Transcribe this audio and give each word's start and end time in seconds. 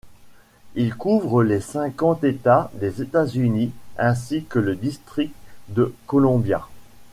Il 0.73 0.95
couvre 0.95 1.43
les 1.43 1.61
cinquante 1.61 2.23
états 2.23 2.71
des 2.73 3.03
États-Unis 3.03 3.71
ainsi 3.99 4.43
que 4.45 4.57
le 4.57 4.75
district 4.75 5.31
de 5.69 5.93
Columbia. 6.07 6.65